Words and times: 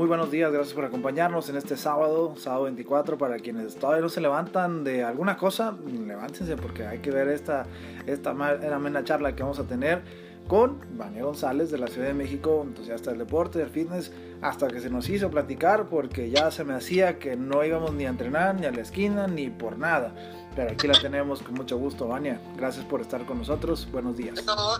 Muy 0.00 0.08
buenos 0.08 0.30
días, 0.30 0.50
gracias 0.50 0.72
por 0.72 0.86
acompañarnos 0.86 1.50
en 1.50 1.56
este 1.58 1.76
sábado, 1.76 2.34
sábado 2.38 2.62
24. 2.62 3.18
Para 3.18 3.36
quienes 3.36 3.76
todavía 3.76 4.00
no 4.00 4.08
se 4.08 4.22
levantan 4.22 4.82
de 4.82 5.04
alguna 5.04 5.36
cosa, 5.36 5.76
levántense 5.86 6.56
porque 6.56 6.86
hay 6.86 7.00
que 7.00 7.10
ver 7.10 7.28
esta, 7.28 7.66
esta 8.06 8.30
amena 8.30 9.04
charla 9.04 9.36
que 9.36 9.42
vamos 9.42 9.58
a 9.58 9.64
tener 9.64 10.00
con 10.48 10.80
Vania 10.96 11.22
González 11.22 11.70
de 11.70 11.78
la 11.78 11.86
Ciudad 11.86 12.08
de 12.08 12.14
México, 12.14 12.62
entusiasta 12.66 13.10
del 13.10 13.20
deporte, 13.20 13.58
del 13.58 13.70
fitness, 13.70 14.10
hasta 14.42 14.68
que 14.68 14.80
se 14.80 14.90
nos 14.90 15.08
hizo 15.08 15.30
platicar 15.30 15.88
porque 15.88 16.30
ya 16.30 16.50
se 16.50 16.64
me 16.64 16.74
hacía 16.74 17.18
que 17.18 17.36
no 17.36 17.64
íbamos 17.64 17.92
ni 17.92 18.06
a 18.06 18.08
entrenar, 18.08 18.54
ni 18.54 18.66
a 18.66 18.72
la 18.72 18.80
esquina, 18.80 19.26
ni 19.26 19.50
por 19.50 19.78
nada. 19.78 20.14
Pero 20.56 20.72
aquí 20.72 20.88
la 20.88 20.98
tenemos 20.98 21.42
con 21.42 21.54
mucho 21.54 21.78
gusto, 21.78 22.08
Vania. 22.08 22.40
Gracias 22.56 22.84
por 22.84 23.00
estar 23.00 23.24
con 23.24 23.38
nosotros. 23.38 23.86
Buenos 23.92 24.16
días. 24.16 24.44
No. 24.44 24.78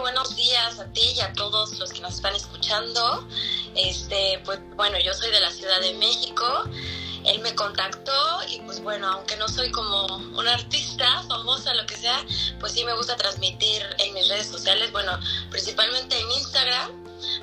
Buenos 0.00 0.36
días 0.36 0.78
a 0.78 0.92
ti 0.92 1.02
y 1.16 1.20
a 1.20 1.32
todos 1.32 1.78
los 1.78 1.92
que 1.92 2.00
nos 2.00 2.14
están 2.14 2.34
escuchando. 2.34 3.26
Este, 3.74 4.40
pues 4.44 4.60
bueno, 4.76 4.96
yo 5.04 5.12
soy 5.14 5.30
de 5.32 5.40
la 5.40 5.50
Ciudad 5.50 5.80
de 5.80 5.94
México 5.94 6.44
él 7.24 7.40
me 7.40 7.54
contactó 7.54 8.12
y 8.48 8.60
pues 8.60 8.82
bueno, 8.82 9.08
aunque 9.08 9.36
no 9.36 9.48
soy 9.48 9.70
como 9.70 10.06
una 10.36 10.54
artista 10.54 11.22
famosa, 11.28 11.74
lo 11.74 11.86
que 11.86 11.96
sea, 11.96 12.24
pues 12.60 12.72
sí 12.72 12.84
me 12.84 12.94
gusta 12.94 13.16
transmitir 13.16 13.82
en 13.98 14.14
mis 14.14 14.28
redes 14.28 14.46
sociales, 14.46 14.92
bueno, 14.92 15.12
principalmente 15.50 16.18
en 16.18 16.30
Instagram, 16.30 16.90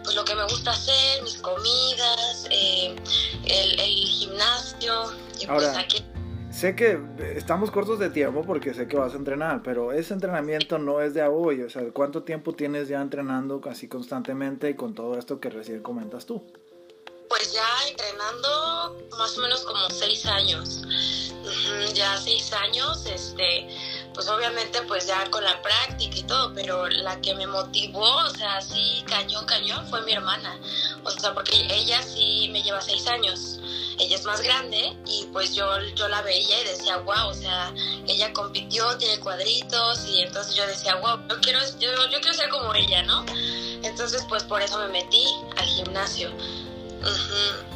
pues 0.04 0.16
lo 0.16 0.24
que 0.26 0.36
me 0.36 0.44
gusta 0.44 0.72
hacer, 0.72 1.24
mis 1.24 1.38
comidas, 1.38 2.48
eh, 2.50 2.96
el, 3.46 3.96
gimnasio 4.06 5.14
y 5.40 5.48
pues 5.48 5.68
aquí 5.76 6.04
sé 6.56 6.73
que 6.73 6.98
estamos 7.36 7.70
cortos 7.70 8.00
de 8.00 8.10
tiempo 8.10 8.44
porque 8.44 8.73
sé 8.73 8.88
que 8.88 8.96
vas 8.96 9.14
a 9.14 9.18
entrenar, 9.18 9.62
pero 9.62 9.92
ese 9.92 10.14
entrenamiento 10.14 10.80
no 10.80 11.02
es 11.02 11.14
de 11.14 11.22
hoy. 11.23 11.62
O 11.62 11.70
sea, 11.70 11.84
¿cuánto 11.92 12.23
tiempo 12.23 12.54
tienes 12.54 12.88
ya 12.88 13.02
entrenando 13.02 13.60
casi 13.60 13.90
constantemente 13.90 14.70
y 14.70 14.76
con 14.76 14.94
todo 14.94 15.20
esto 15.20 15.42
que 15.42 15.50
recién 15.50 15.82
comentas 15.82 16.26
tú? 16.26 16.46
Pues 17.46 17.54
ya 17.54 17.88
entrenando 17.88 18.98
más 19.20 19.38
o 19.38 19.42
menos 19.42 19.62
como 19.62 19.88
seis 19.92 20.26
años. 20.26 20.82
ya 21.94 22.18
seis 22.18 22.52
años, 22.54 23.06
este, 23.06 23.68
pues 24.16 24.28
obviamente 24.30 24.82
pues 24.88 25.06
ya 25.06 25.30
con 25.30 25.44
la 25.44 25.62
práctica 25.62 26.18
y 26.18 26.23
todo, 26.23 26.52
pero 26.56 26.88
la 26.88 27.22
que 27.22 27.36
me 27.36 27.46
motivó, 27.46 28.16
o 28.16 28.30
sea, 28.32 28.60
sí, 28.64 29.04
cañón, 29.08 29.46
cañón, 29.46 29.88
fue 29.92 30.02
mi 30.02 30.14
hermana. 30.14 30.60
O 31.04 31.12
sea, 31.12 31.36
porque 31.36 31.68
ella 31.70 32.02
sí 32.02 32.50
me 32.52 32.64
lleva 32.64 32.82
seis 32.82 33.06
años. 33.06 33.60
Ella 34.00 34.16
es 34.16 34.26
más 34.26 34.42
grande 34.42 34.98
y 35.06 35.28
pues 35.32 35.54
yo, 35.54 35.70
yo 35.94 36.08
la 36.08 36.23
veía 36.23 36.62
y 36.62 36.64
decía, 36.64 36.98
wow, 36.98 37.28
o 37.28 37.34
sea, 37.36 37.72
ella 38.08 38.34
compitió, 38.34 38.98
tiene 38.98 39.20
cuadritos 39.20 40.04
y 40.08 40.22
entonces 40.22 40.56
yo 40.56 40.66
decía, 40.66 40.96
wow, 40.96 41.20
yo 41.30 41.40
quiero, 41.42 41.60
yo, 41.80 41.92
yo 42.10 42.20
quiero 42.22 42.34
ser 42.34 42.50
como 42.50 42.73
ella, 42.73 43.04
¿no? 43.04 43.23
Entonces 43.84 44.26
pues 44.28 44.44
por 44.44 44.64
eso 44.64 44.80
me 44.80 44.88
metí 44.88 45.28
al 45.58 45.68
gimnasio. 45.68 46.32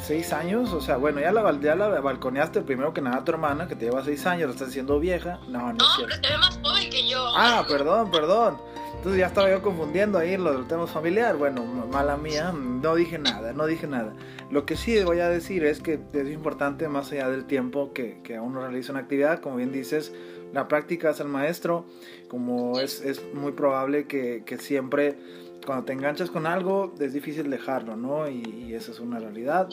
¿Seis 0.02 0.32
años? 0.32 0.72
O 0.72 0.80
sea, 0.80 0.96
bueno, 0.96 1.20
ya 1.20 1.30
la, 1.30 1.58
ya 1.60 1.76
la 1.76 2.00
balconeaste 2.00 2.62
primero 2.62 2.92
que 2.92 3.00
nada 3.00 3.18
a 3.18 3.24
tu 3.24 3.32
hermana, 3.32 3.68
que 3.68 3.76
te 3.76 3.84
lleva 3.84 4.04
seis 4.04 4.26
años, 4.26 4.48
la 4.48 4.54
estás 4.54 4.68
haciendo 4.68 4.98
vieja. 4.98 5.38
No, 5.48 5.60
no, 5.60 5.72
no 5.74 5.84
pero 5.98 6.14
se 6.14 6.20
ve 6.20 6.38
más 6.38 6.58
joven 6.62 6.90
que 6.90 7.08
yo. 7.08 7.24
Ah, 7.36 7.64
perdón, 7.68 8.10
perdón. 8.10 8.58
Entonces 8.96 9.20
ya 9.20 9.28
estaba 9.28 9.50
yo 9.50 9.62
confundiendo 9.62 10.18
ahí 10.18 10.36
lo 10.36 10.52
del 10.52 10.66
tema 10.66 10.86
familiar. 10.86 11.36
Bueno, 11.36 11.64
mala 11.64 12.16
mía, 12.16 12.52
no 12.52 12.94
dije 12.94 13.18
nada, 13.18 13.52
no 13.52 13.66
dije 13.66 13.86
nada. 13.86 14.12
Lo 14.50 14.66
que 14.66 14.76
sí 14.76 15.02
voy 15.04 15.20
a 15.20 15.28
decir 15.28 15.64
es 15.64 15.80
que 15.80 16.00
es 16.12 16.28
importante, 16.28 16.88
más 16.88 17.12
allá 17.12 17.28
del 17.30 17.44
tiempo 17.44 17.92
que, 17.92 18.20
que 18.22 18.40
uno 18.40 18.60
realiza 18.60 18.92
una 18.92 19.02
actividad, 19.02 19.40
como 19.40 19.56
bien 19.56 19.70
dices, 19.70 20.12
la 20.52 20.66
práctica 20.66 21.10
es 21.10 21.20
el 21.20 21.28
maestro, 21.28 21.86
como 22.28 22.80
es, 22.80 23.00
es 23.00 23.22
muy 23.32 23.52
probable 23.52 24.06
que, 24.06 24.42
que 24.44 24.58
siempre 24.58 25.16
cuando 25.64 25.84
te 25.84 25.92
enganchas 25.92 26.30
con 26.30 26.46
algo 26.46 26.94
es 27.00 27.12
difícil 27.12 27.50
dejarlo, 27.50 27.96
¿no? 27.96 28.28
Y, 28.28 28.42
y 28.68 28.74
esa 28.74 28.92
es 28.92 29.00
una 29.00 29.18
realidad. 29.18 29.68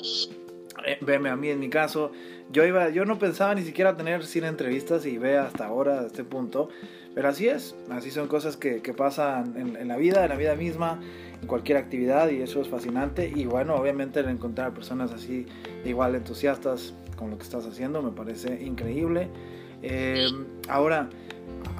Eh, 0.85 0.97
veme 1.01 1.29
a 1.29 1.35
mí 1.35 1.49
en 1.49 1.59
mi 1.59 1.69
caso, 1.69 2.11
yo 2.51 2.65
iba, 2.65 2.89
yo 2.89 3.05
no 3.05 3.17
pensaba 3.17 3.55
ni 3.55 3.63
siquiera 3.63 3.97
tener 3.97 4.25
100 4.25 4.45
entrevistas 4.45 5.05
y 5.05 5.17
ve 5.17 5.37
hasta 5.37 5.65
ahora, 5.65 6.01
a 6.01 6.05
este 6.05 6.23
punto, 6.23 6.69
pero 7.15 7.29
así 7.29 7.47
es, 7.47 7.75
así 7.89 8.11
son 8.11 8.27
cosas 8.27 8.57
que, 8.57 8.81
que 8.81 8.93
pasan 8.93 9.55
en, 9.57 9.75
en, 9.75 9.87
la 9.87 9.97
vida, 9.97 10.23
en 10.23 10.29
la 10.29 10.35
vida 10.35 10.55
misma, 10.55 10.99
en 11.41 11.47
cualquier 11.47 11.79
actividad 11.79 12.29
y 12.29 12.41
eso 12.41 12.61
es 12.61 12.69
fascinante 12.69 13.31
y 13.33 13.45
bueno, 13.45 13.75
obviamente 13.75 14.19
el 14.19 14.29
encontrar 14.29 14.73
personas 14.73 15.11
así 15.11 15.47
igual 15.83 16.13
entusiastas 16.15 16.93
con 17.15 17.31
lo 17.31 17.37
que 17.37 17.43
estás 17.43 17.65
haciendo 17.65 18.01
me 18.01 18.11
parece 18.11 18.63
increíble. 18.63 19.29
Eh, 19.81 20.27
ahora, 20.69 21.09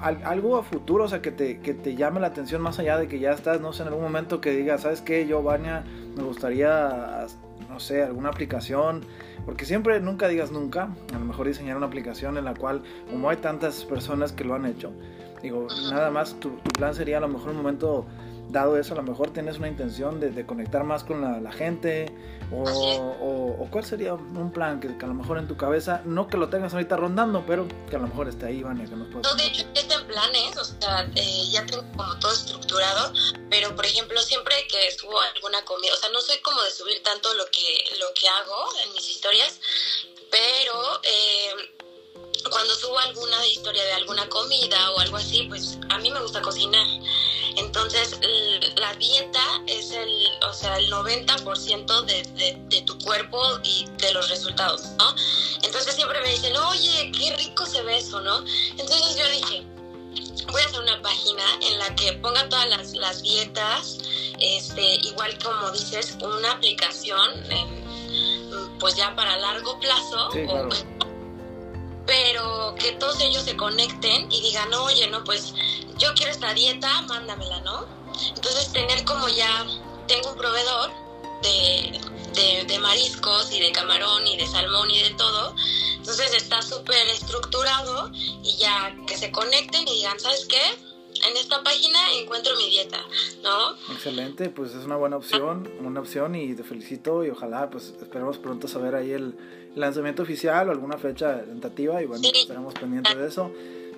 algo 0.01 0.57
a 0.57 0.63
futuro, 0.63 1.05
o 1.05 1.07
sea, 1.07 1.21
que 1.21 1.31
te, 1.31 1.59
que 1.59 1.73
te 1.73 1.95
llame 1.95 2.19
la 2.19 2.27
atención 2.27 2.61
más 2.61 2.79
allá 2.79 2.97
de 2.97 3.07
que 3.07 3.19
ya 3.19 3.31
estás, 3.31 3.61
no 3.61 3.73
sé, 3.73 3.83
en 3.83 3.89
algún 3.89 4.03
momento 4.03 4.41
que 4.41 4.51
digas, 4.51 4.81
¿sabes 4.81 5.01
qué? 5.01 5.27
Yo, 5.27 5.41
Vania, 5.43 5.83
me 6.15 6.23
gustaría, 6.23 7.25
no 7.69 7.79
sé, 7.79 8.03
alguna 8.03 8.29
aplicación, 8.29 9.01
porque 9.45 9.65
siempre, 9.65 9.99
nunca 9.99 10.27
digas 10.27 10.51
nunca, 10.51 10.89
a 11.13 11.19
lo 11.19 11.25
mejor 11.25 11.47
diseñar 11.47 11.77
una 11.77 11.87
aplicación 11.87 12.37
en 12.37 12.45
la 12.45 12.53
cual, 12.53 12.83
como 13.09 13.29
hay 13.29 13.37
tantas 13.37 13.85
personas 13.85 14.31
que 14.31 14.43
lo 14.43 14.55
han 14.55 14.65
hecho, 14.65 14.91
digo, 15.41 15.67
nada 15.91 16.11
más 16.11 16.39
tu, 16.39 16.49
tu 16.49 16.71
plan 16.71 16.93
sería 16.93 17.17
a 17.17 17.21
lo 17.21 17.27
mejor 17.27 17.49
un 17.49 17.57
momento 17.57 18.05
dado 18.49 18.77
eso, 18.77 18.93
a 18.93 18.97
lo 18.97 19.03
mejor 19.03 19.31
tienes 19.31 19.57
una 19.57 19.67
intención 19.67 20.19
de, 20.19 20.45
conectar 20.45 20.83
más 20.83 21.03
con 21.03 21.21
la, 21.21 21.51
gente 21.51 22.13
o, 22.51 23.67
cuál 23.71 23.85
sería 23.85 24.13
un 24.13 24.51
plan 24.51 24.79
que, 24.79 24.87
a 24.87 25.07
lo 25.07 25.13
mejor 25.13 25.37
en 25.37 25.47
tu 25.47 25.57
cabeza, 25.57 26.01
no 26.05 26.27
que 26.27 26.37
lo 26.37 26.49
tengas 26.49 26.73
ahorita 26.73 26.95
rondando, 26.95 27.43
pero 27.45 27.67
que 27.89 27.95
a 27.95 27.99
lo 27.99 28.07
mejor 28.07 28.27
esté 28.27 28.45
ahí, 28.45 28.63
Vania, 28.63 28.85
que 28.85 28.95
nos 28.95 29.09
No, 29.09 29.35
de 29.35 29.45
hecho, 29.45 29.65
ya 29.73 29.95
en 29.95 30.07
planes, 30.07 30.57
o 30.57 30.63
sea, 30.63 31.09
eh, 31.15 31.49
ya 31.51 31.65
tengo 31.65 31.83
como 31.95 32.17
todo 32.19 32.31
estructurado, 32.31 33.13
pero 33.49 33.75
por 33.75 33.85
ejemplo, 33.85 34.19
siempre 34.21 34.55
que 34.71 34.91
subo 34.97 35.19
alguna 35.35 35.63
comida, 35.65 35.93
o 35.93 35.97
sea, 35.97 36.09
no 36.09 36.21
soy 36.21 36.37
como 36.39 36.61
de 36.61 36.71
subir 36.71 37.03
tanto 37.03 37.33
lo 37.33 37.45
que, 37.47 37.97
lo 37.99 38.07
que 38.13 38.27
hago 38.27 38.69
en 38.85 38.93
mis 38.93 39.09
historias, 39.09 39.59
pero... 40.31 41.01
Eh, 41.03 41.73
cuando 42.49 42.73
subo 42.75 42.97
alguna 42.99 43.45
historia 43.47 43.83
de 43.83 43.93
alguna 43.93 44.27
comida 44.29 44.91
o 44.91 44.99
algo 44.99 45.17
así, 45.17 45.43
pues 45.49 45.77
a 45.89 45.97
mí 45.97 46.11
me 46.11 46.21
gusta 46.21 46.41
cocinar. 46.41 46.85
Entonces, 47.57 48.19
la 48.75 48.93
dieta 48.95 49.61
es 49.65 49.91
el, 49.91 50.27
o 50.47 50.53
sea, 50.53 50.77
el 50.77 50.91
90% 50.91 52.05
de, 52.05 52.23
de, 52.23 52.57
de, 52.69 52.81
tu 52.83 52.97
cuerpo 52.99 53.41
y 53.63 53.87
de 53.97 54.13
los 54.13 54.29
resultados, 54.29 54.83
¿no? 54.97 55.15
Entonces 55.63 55.95
siempre 55.95 56.21
me 56.21 56.29
dicen, 56.29 56.55
oye, 56.55 57.11
qué 57.17 57.35
rico 57.35 57.65
se 57.65 57.81
ve 57.81 57.97
eso, 57.97 58.21
¿no? 58.21 58.43
Entonces 58.77 59.15
yo 59.17 59.27
dije, 59.31 59.63
voy 60.51 60.61
a 60.61 60.65
hacer 60.65 60.79
una 60.81 61.01
página 61.01 61.43
en 61.61 61.79
la 61.79 61.95
que 61.95 62.13
ponga 62.13 62.47
todas 62.47 62.67
las, 62.69 62.93
las 62.93 63.21
dietas, 63.23 63.97
este, 64.39 64.95
igual 65.07 65.37
como 65.43 65.71
dices, 65.71 66.15
una 66.21 66.51
aplicación, 66.51 67.43
pues 68.79 68.95
ya 68.95 69.15
para 69.15 69.37
largo 69.37 69.79
plazo, 69.79 70.29
pero 70.31 70.69
que 72.87 72.93
todos 72.93 73.19
ellos 73.19 73.43
se 73.43 73.57
conecten 73.57 74.31
y 74.31 74.41
digan, 74.41 74.73
oye, 74.73 75.07
no, 75.07 75.21
pues 75.25 75.53
yo 75.97 76.13
quiero 76.15 76.31
esta 76.31 76.53
dieta, 76.53 77.01
mándamela, 77.01 77.59
¿no? 77.61 77.85
Entonces 78.33 78.71
tener 78.71 79.03
como 79.03 79.27
ya, 79.27 79.65
tengo 80.07 80.29
un 80.31 80.37
proveedor 80.37 80.91
de, 81.43 82.65
de, 82.65 82.79
mariscos 82.79 83.51
y 83.51 83.59
de 83.59 83.71
camarón 83.73 84.25
y 84.25 84.37
de 84.37 84.47
salmón 84.47 84.89
y 84.89 85.01
de 85.01 85.09
todo, 85.11 85.53
entonces 85.97 86.33
está 86.33 86.61
súper 86.61 87.07
estructurado 87.09 88.09
y 88.13 88.55
ya 88.57 88.95
que 89.05 89.17
se 89.17 89.31
conecten 89.31 89.85
y 89.87 89.95
digan, 89.95 90.17
¿sabes 90.19 90.45
qué? 90.45 90.96
En 91.29 91.37
esta 91.37 91.63
página 91.63 91.99
encuentro 92.19 92.55
mi 92.55 92.69
dieta, 92.69 92.99
¿no? 93.43 93.93
Excelente, 93.93 94.49
pues 94.49 94.73
es 94.73 94.85
una 94.85 94.95
buena 94.95 95.17
opción, 95.17 95.69
una 95.79 95.99
opción 95.99 96.35
y 96.35 96.53
te 96.53 96.63
felicito 96.63 97.25
y 97.25 97.29
ojalá 97.29 97.69
pues 97.69 97.93
esperemos 98.01 98.37
pronto 98.37 98.67
saber 98.67 98.95
ahí 98.95 99.11
el 99.11 99.35
lanzamiento 99.75 100.23
oficial 100.23 100.69
o 100.69 100.71
alguna 100.71 100.97
fecha 100.97 101.41
tentativa 101.43 102.01
y 102.01 102.05
bueno, 102.05 102.27
estaremos 102.33 102.73
pendientes 102.73 103.17
de 103.17 103.27
eso. 103.27 103.51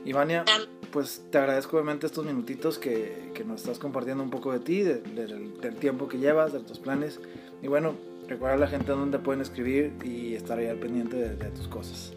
Ivania, 0.06 0.46
pues 0.92 1.24
te 1.30 1.38
agradezco 1.38 1.76
obviamente 1.76 2.08
estos 2.08 2.26
minutitos 2.26 2.78
que, 2.80 3.32
que 3.34 3.44
nos 3.44 3.62
estás 3.62 3.80
compartiendo 3.80 4.24
un 4.24 4.30
poco 4.30 4.54
de 4.54 4.60
ti, 4.60 4.82
del, 4.82 5.76
tiempo 5.80 6.08
que 6.08 6.18
llevas, 6.18 6.54
de 6.54 6.60
tus 6.62 6.80
planes 6.80 7.20
y 7.62 7.68
bueno, 7.68 7.96
recuerda 8.28 8.56
a 8.56 8.60
la 8.60 8.68
gente 8.68 8.92
dónde 8.92 9.20
pueden 9.20 9.42
escribir 9.42 9.94
y 10.04 10.36
estar 10.36 10.58
ahí 10.58 10.68
al 10.68 10.78
pendiente 10.78 11.18
de 11.18 11.50
tus 11.52 11.68
cosas. 11.68 12.14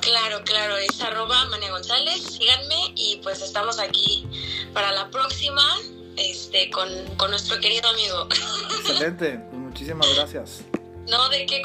Claro, 0.00 0.42
claro, 0.44 0.76
es 0.76 1.00
arroba 1.00 1.46
Mania 1.46 1.70
González, 1.70 2.22
síganme 2.22 2.92
y 2.94 3.20
pues 3.22 3.42
estamos 3.42 3.78
aquí 3.78 4.26
para 4.72 4.92
la 4.92 5.10
próxima 5.10 5.62
este, 6.16 6.70
con, 6.70 6.88
con 7.16 7.30
nuestro 7.30 7.58
querido 7.60 7.88
amigo. 7.88 8.28
Excelente, 8.80 9.38
pues 9.50 9.60
muchísimas 9.60 10.14
gracias. 10.14 10.60
No, 11.08 11.28
de 11.30 11.46
qué 11.46 11.62